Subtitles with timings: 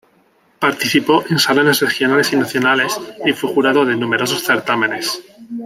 [0.57, 5.21] Participó en salones regionales y nacionales, y fue jurado de numerosos certámenes.